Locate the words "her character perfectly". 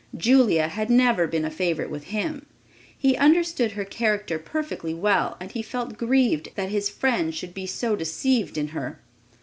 3.73-4.95